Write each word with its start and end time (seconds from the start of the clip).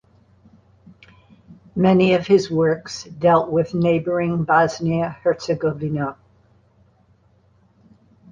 Many 1.75 2.15
of 2.15 2.25
his 2.25 2.49
works 2.49 3.03
dealt 3.03 3.51
with 3.51 3.75
neighbouring 3.75 4.45
Bosnia-Herzegovina. 4.45 6.15